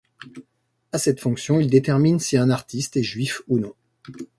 À 0.91 0.97
cette 0.97 1.19
fonction, 1.19 1.59
il 1.59 1.69
détermine 1.69 2.17
si 2.17 2.35
un 2.35 2.49
artiste 2.49 2.97
est 2.97 3.03
juif 3.03 3.43
ou 3.47 3.59
non. 3.59 3.75